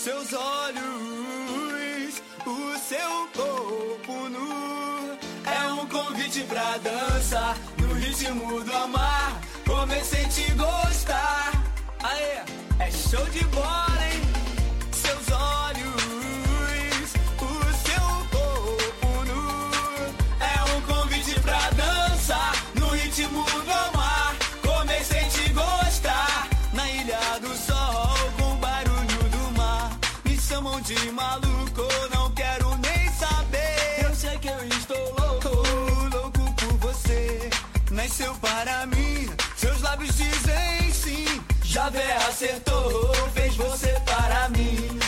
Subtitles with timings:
[0.00, 5.18] seus olhos, o seu corpo nu.
[5.44, 9.38] É um convite pra dançar no ritmo do amar.
[9.66, 11.52] Comecei a te gostar.
[12.02, 12.40] Aê,
[12.78, 14.39] é show de bola, hein?
[38.20, 41.42] Nasceu para mim, seus lábios dizem sim.
[41.64, 44.99] Javé acertou, fez você para mim.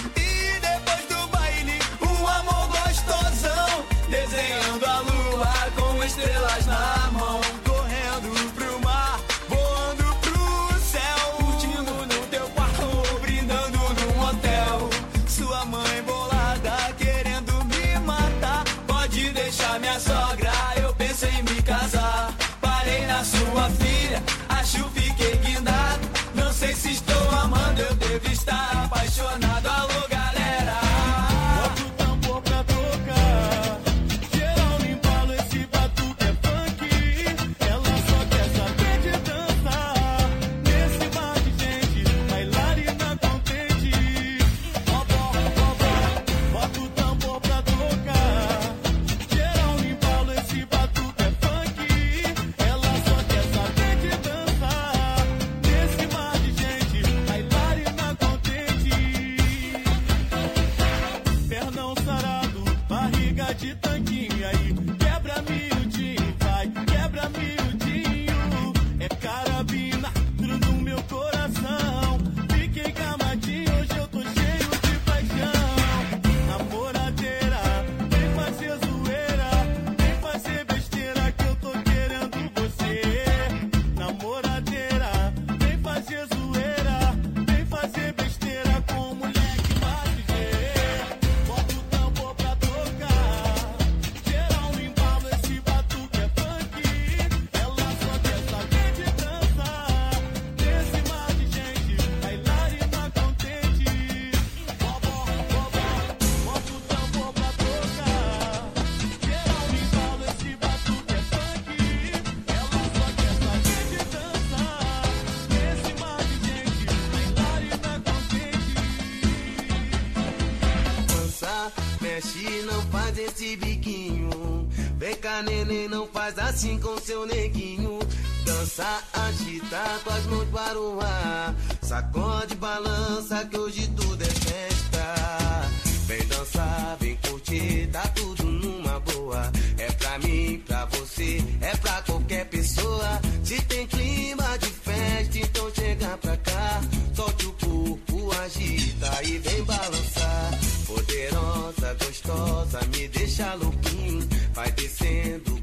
[126.02, 127.98] Neném, não faz assim com seu neguinho.
[128.44, 131.54] Dança, agita com as mãos para o ar.
[131.82, 135.70] Sacode, balança, que hoje tudo é festa.
[136.06, 139.52] Vem dançar, vem curtir, tá tudo numa boa.
[139.78, 143.20] É pra mim, pra você, é pra qualquer pessoa.
[143.44, 146.80] Se tem clima de festa, então chega pra cá.
[147.14, 150.50] Solte o corpo, agita e vem balançar.
[150.86, 154.28] Poderosa, gostosa, me deixa louquinho.
[154.54, 155.61] Vai descendo,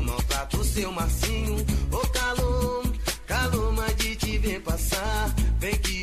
[0.00, 1.56] gostoso, maltrata seu macinho.
[1.92, 2.82] Ô calor,
[3.26, 5.34] calor, mas de te ver passar.
[5.58, 5.99] Vem que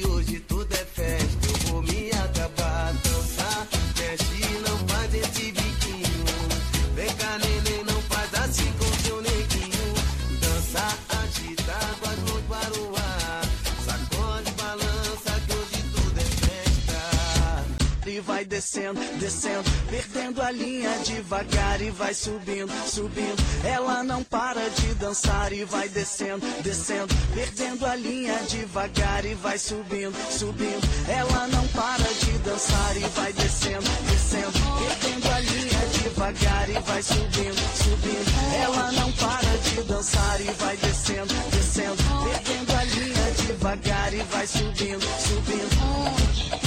[18.48, 23.38] descendo, descendo, perdendo a linha devagar e vai subindo, subindo.
[23.64, 29.58] Ela não para de dançar e vai descendo, descendo, perdendo a linha devagar e vai
[29.58, 30.88] subindo, subindo.
[31.10, 37.04] Ela não para de dançar e vai descendo, descendo, perdendo a linha devagar e vai
[37.04, 38.64] subindo, subindo.
[38.64, 44.48] Ela não para de dançar e vai descendo, descendo, perdendo a linha devagar e vai
[44.48, 46.67] subindo, subindo.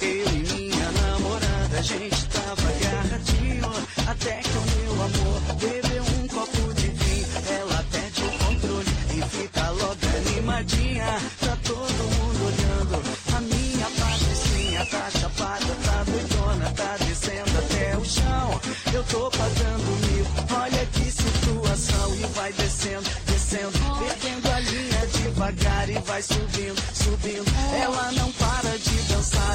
[0.00, 3.70] Eu e minha namorada, a gente tava agarradinho
[4.06, 7.26] Até que o meu amor bebeu um copo de vinho.
[7.48, 11.06] Ela perde o controle e fica logo animadinha
[11.40, 13.02] Tá todo mundo olhando.
[13.36, 18.60] A minha patricinha tá chapada, tá doidona Tá descendo até o chão.
[18.92, 20.26] Eu tô pagando mil
[20.60, 22.14] Olha que situação.
[22.16, 27.44] E vai descendo, descendo Perdendo a linha devagar e vai subindo, subindo.
[27.82, 28.65] Ela não para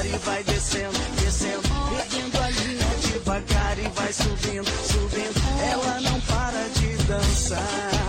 [0.02, 1.62] de dançar e vai descendo, descendo.
[1.96, 5.42] Perdendo a linha devagar e vai subindo, subindo.
[5.72, 8.01] Ela não para de dançar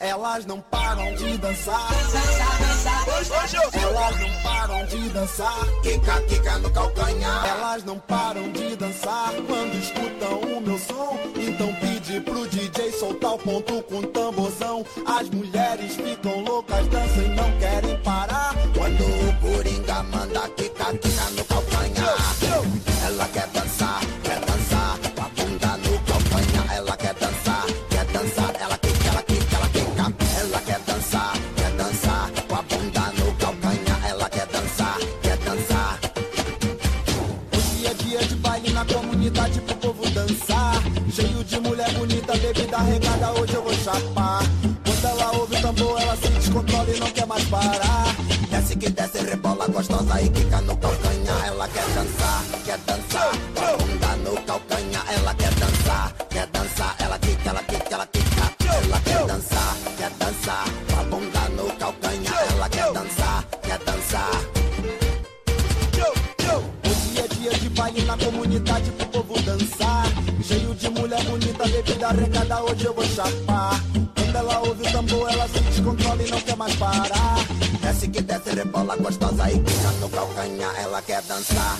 [0.00, 1.88] Elas não param de dançar.
[3.74, 5.66] Elas não param de dançar.
[5.82, 7.46] Fica, fica no calcanhar.
[7.46, 11.18] Elas não param de dançar quando escutam o meu som.
[11.36, 14.84] Então pede pro DJ soltar o ponto com tamborzão.
[15.06, 18.54] As mulheres ficam loucas, dançam e não querem parar.
[18.76, 22.16] Quando o Coringa manda quica, quica no calcanhar.
[23.06, 23.49] Ela quer
[39.30, 40.82] na comunidade pro povo dançar.
[41.12, 44.42] Cheio de mulher bonita, bebida regada, hoje eu vou chapar.
[44.84, 48.16] Quando ela ouve o tambor, ela se descontrola e não quer mais parar.
[48.50, 51.46] Desce que desce, rebola gostosa e quica no calcanhar.
[51.46, 53.89] Ela quer dançar, quer dançar,
[72.12, 73.80] regada, hoje eu vou chapar.
[74.14, 77.36] Quando ela ouve o tambor, ela se descontrola e não quer mais parar.
[77.80, 80.74] Desce que desce, rebola gostosa e quica no calcanhar.
[80.80, 81.78] Ela quer dançar,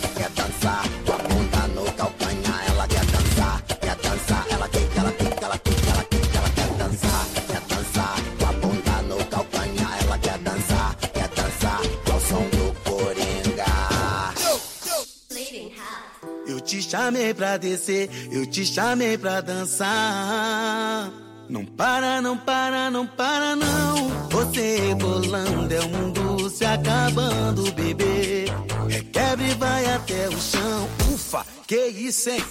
[17.11, 21.11] chamei pra descer, eu te chamei pra dançar.
[21.49, 24.09] Não para, não para, não para, não.
[24.31, 28.45] Você rebolando, é o mundo se acabando, bebê.
[28.89, 30.89] Requebra e vai até o chão.
[31.13, 32.45] Ufa, que isso, hein?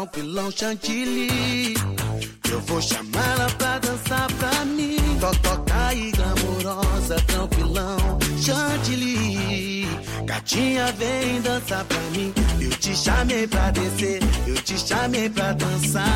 [0.00, 1.74] Glamurosa, tranquilão, chantilly.
[2.50, 4.96] Eu vou chamar ela pra dançar pra mim.
[5.20, 7.96] To- Toca aí, glamurosa, tranquilão,
[8.40, 9.86] chantilly.
[10.24, 12.32] Gatinha, vem dançar pra mim.
[12.60, 16.06] Eu te chamei pra descer, eu te chamei pra dançar.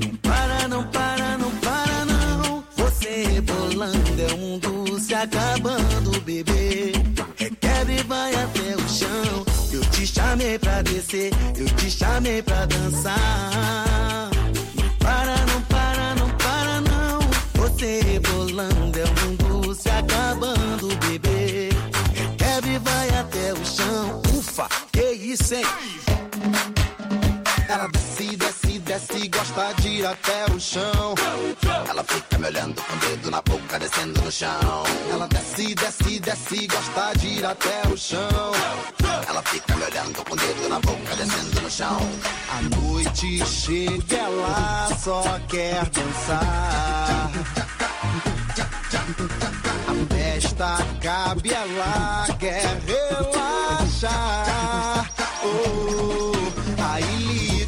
[0.00, 2.64] Não para, não para, não para, não.
[2.76, 6.63] Você rebolando, é o mundo se acabando, bebê.
[10.34, 14.30] Chamei pra descer, eu te chamei pra dançar.
[14.74, 17.20] Não para, não para, não para, não.
[17.54, 21.68] Você rebolando, é o mundo se acabando, bebê.
[22.12, 24.22] Requebra e vai até o chão.
[24.36, 25.64] Ufa, que isso, hein?
[28.94, 31.16] Desce, desce, gosta de ir até o chão.
[31.88, 34.84] Ela fica me olhando com o dedo na boca, descendo no chão.
[35.10, 38.52] Ela desce, desce, desce, gosta de ir até o chão.
[39.28, 41.98] Ela fica me olhando com o dedo na boca, descendo no chão.
[42.50, 47.32] A noite chega, ela só quer dançar.
[49.88, 54.14] A festa cabe, ela quer relaxar.
[55.42, 56.32] Oh,
[56.92, 57.16] aí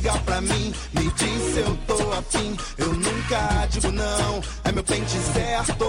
[0.07, 0.73] liga pra mim,
[1.17, 2.57] me diz se eu tô afim.
[2.77, 5.87] Eu nunca digo não, é meu pente certo.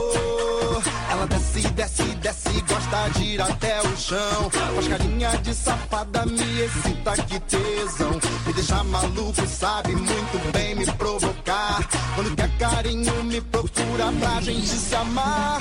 [1.09, 4.49] Ela desce, desce, desce, gosta de ir até o chão.
[4.51, 8.19] Faz carinha de safada, me excita, que tesão.
[8.45, 11.87] Me deixa maluco, sabe muito bem me provocar.
[12.15, 15.59] Quando quer carinho, me procura pra gente se amar.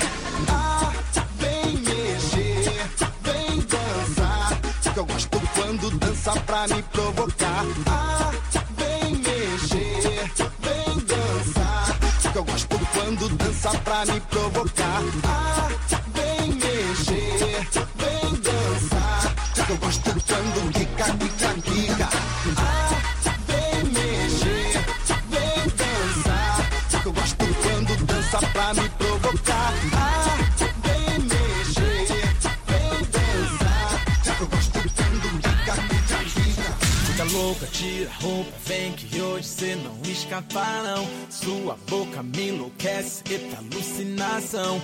[0.49, 0.91] Ah,
[1.37, 2.89] vem mexer,
[3.21, 4.59] vem dançar.
[4.93, 7.65] Que eu gosto quando dança pra me provocar.
[7.87, 8.26] Ah,
[14.07, 14.46] dança
[37.71, 41.07] tira a roupa, vem que hoje cê não escapa não.
[41.29, 44.81] Sua boca me enlouquece, eita alucinação.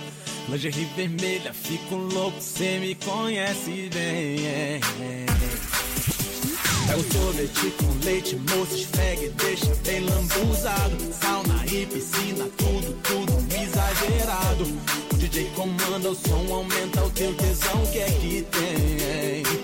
[0.48, 4.80] Lingerie vermelha, fico louco, cê me conhece bem.
[6.90, 10.96] É o sorvete com leite, moça, esfregue, deixa bem lambuzado.
[11.18, 14.64] Sauna e piscina, tudo, tudo exagerado.
[15.12, 19.63] O DJ comanda o som, aumenta o teu tesão, que é que tem?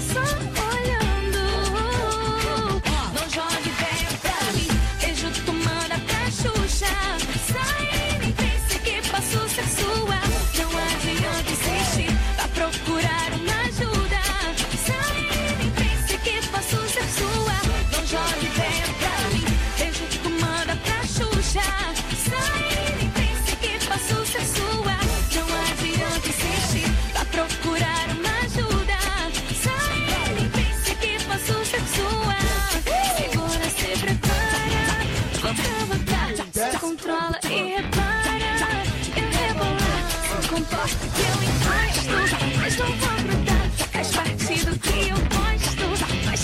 [0.00, 0.55] Fica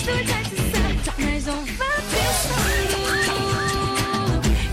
[0.05, 2.91] Mas não vá pensando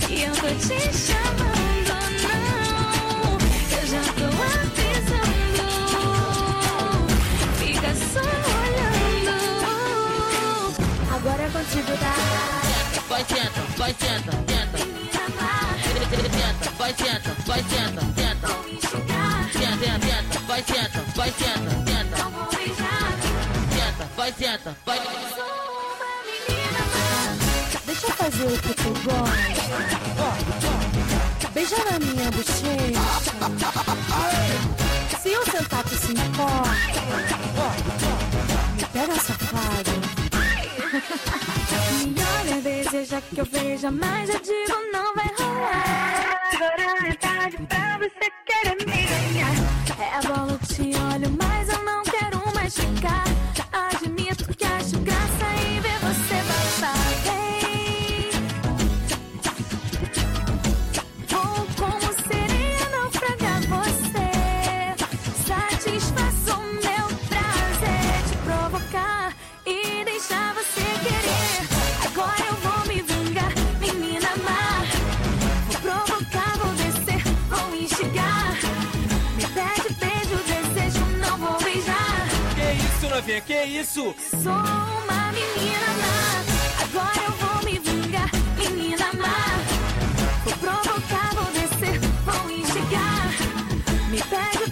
[0.08, 1.94] que eu tô te chamando,
[2.32, 3.38] não.
[3.78, 5.62] Eu já tô avisando,
[7.58, 8.26] fica só
[8.60, 9.30] olhando.
[11.14, 12.14] Agora é contigo, tá?
[13.08, 14.78] Vai senta, vai senta, tenta,
[16.32, 18.48] tenta, vai senta, vai senta, tenta,
[19.52, 22.18] tenta, tenta, vai senta, vai tenta, tenta,
[24.16, 25.19] vai senta, vai.
[28.40, 30.30] Deixa eu fazer o que tu gosta.
[31.52, 33.04] Beija na minha bochecha.
[35.20, 37.00] Se eu sentar, tu se importa.
[38.76, 39.90] Me pega safado.
[42.06, 46.40] Me olha, deseja que eu veja, mas eu digo não vai rolar.
[46.54, 49.09] Agora é tarde pra você querer me
[83.20, 84.14] novinha, que isso?
[84.30, 86.42] Sou uma menina má.
[86.82, 89.40] Agora eu vou me vingar, menina má.
[90.44, 93.30] Vou provocar, vou descer, vou instigar.
[94.10, 94.69] Me pede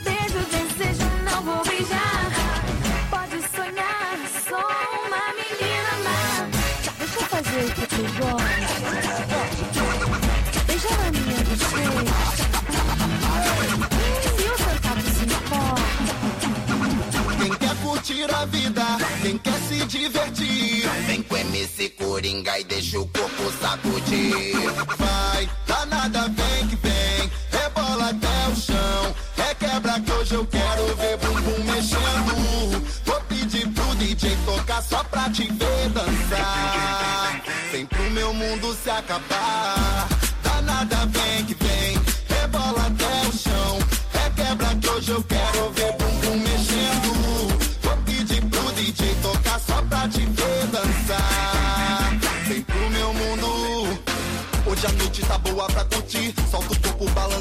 [17.99, 18.83] curtir a vida,
[19.23, 20.88] quem quer se divertir.
[21.07, 24.55] Vem com MC Coringa e deixa o corpo sacudir.
[24.97, 27.31] Vai, danada, vem que vem.
[27.50, 29.14] Rebola até o chão.
[29.37, 32.85] Requebra que hoje eu quero ver bumbum mexendo.
[33.05, 37.43] Vou pedir pro DJ tocar só pra te ver dançar.
[37.73, 40.17] Vem pro meu mundo se acabar.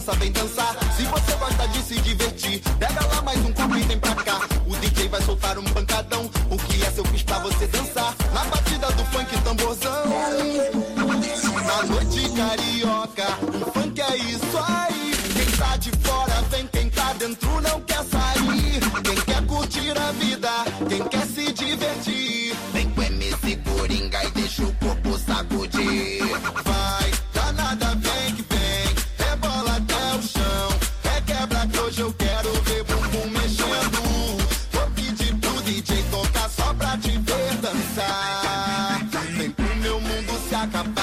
[0.07, 0.75] Balança, vem dançar.
[0.95, 4.39] Se você gosta de se divertir, pega lá mais um copo e vem pra cá.
[4.65, 6.29] O DJ vai soltar um pancadão.
[6.49, 8.15] O que é seu quiz pra você dançar?
[8.33, 10.05] Na batida do funk tamborzão.
[11.65, 15.11] Na noite carioca, o funk é isso aí.
[15.35, 16.66] Quem tá de fora vem,
[40.57, 40.96] mundo se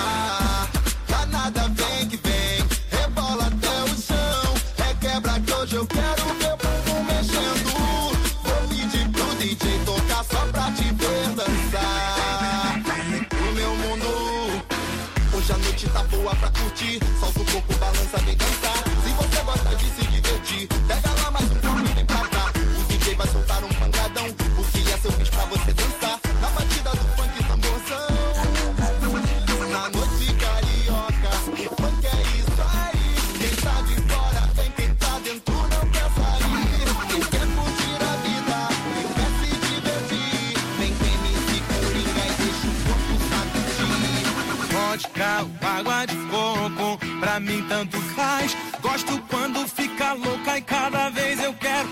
[45.04, 48.56] Vodka, água de coco, pra mim tanto faz.
[48.80, 51.88] Gosto quando fica louca e cada vez eu quero.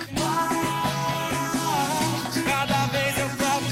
[2.46, 3.64] Cada vez eu quero.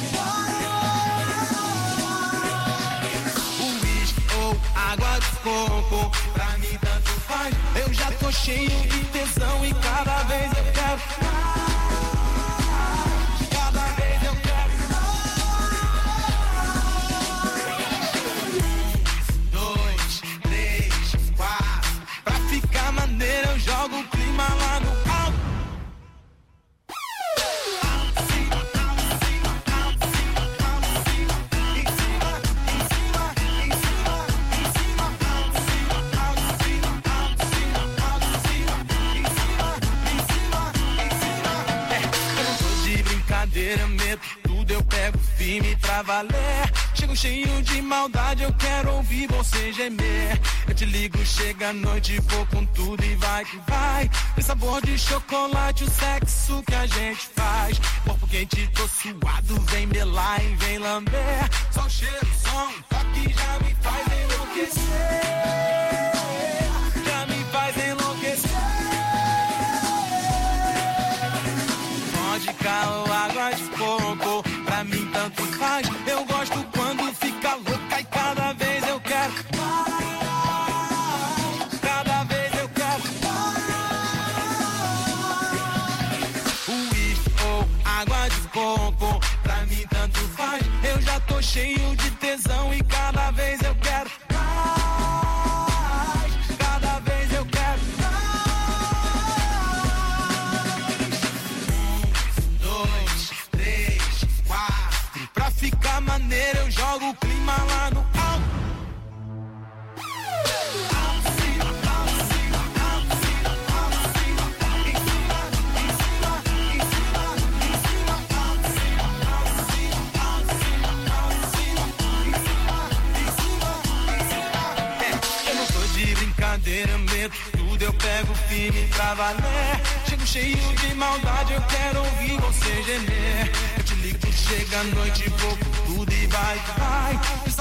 [3.00, 3.20] mais.
[3.60, 7.54] Uísque ou água de coco, pra mim tanto faz.
[7.76, 8.99] Eu já tô cheio de
[47.20, 50.40] cheio de maldade, eu quero ouvir você gemer.
[50.66, 54.10] Eu te ligo, chega a noite, vou com tudo e vai que vai.
[54.34, 57.78] Tem sabor de chocolate, o sexo que a gente faz.
[58.06, 61.50] Corpo quente, tô suado, vem melar e vem lamber.
[61.70, 65.69] Só o cheiro, som, um toque já me faz enlouquecer.
[91.52, 92.09] Eu já tô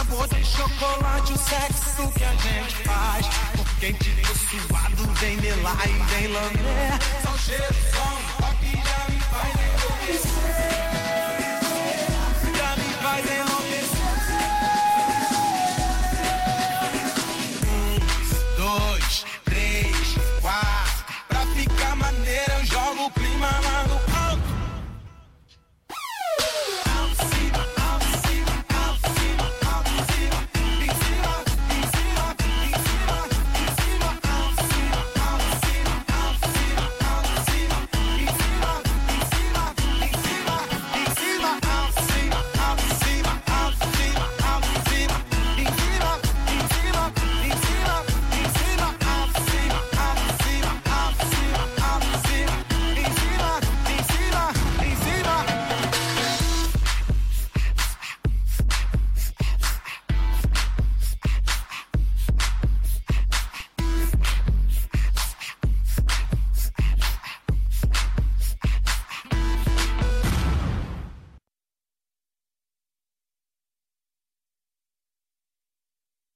[0.09, 3.25] sabor de chocolate, o sexo que a gente faz.
[3.55, 6.99] Corpo quente, tô suado, vem melar e vem lamber.
[7.23, 9.68] Só o cheiro, som, toque já me faz